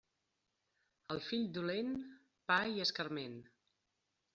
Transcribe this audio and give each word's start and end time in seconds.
Al 1.17 1.21
fill 1.27 1.45
dolent, 1.59 1.95
pa 2.49 2.59
i 2.75 2.87
escarment. 2.89 3.41